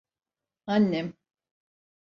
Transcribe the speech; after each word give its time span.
Annem. 0.73 1.09